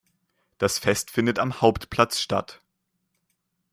Das 0.57 0.79
Fest 0.79 1.11
findet 1.11 1.37
am 1.37 1.61
Hauptplatz 1.61 2.21
statt. 2.21 2.59